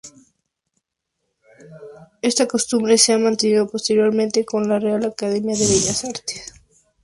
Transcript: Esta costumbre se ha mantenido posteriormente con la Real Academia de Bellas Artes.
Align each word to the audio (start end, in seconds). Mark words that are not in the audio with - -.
Esta 2.23 2.47
costumbre 2.47 2.97
se 2.97 3.13
ha 3.13 3.19
mantenido 3.19 3.67
posteriormente 3.67 4.43
con 4.43 4.67
la 4.67 4.79
Real 4.79 5.05
Academia 5.05 5.55
de 5.55 5.67
Bellas 5.67 6.03
Artes. 6.05 6.53